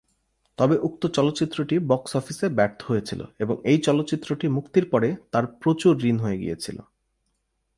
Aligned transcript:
তবে 0.57 0.75
উক্ত 0.81 1.03
চলচ্চিত্রটি 1.07 1.75
বক্স 1.87 2.11
অফিসে 2.15 2.47
ব্যর্থ 2.49 2.79
হয়েছিল 2.83 3.21
এবং 3.39 3.55
এই 3.63 3.77
চলচ্চিত্রটি 3.77 4.45
মুক্তির 4.47 4.85
পরে 4.89 5.09
তাঁর 5.31 5.45
প্রচুর 5.61 5.93
ঋণ 6.03 6.17
হয়ে 6.17 6.37
গিয়েছিল। 6.37 6.77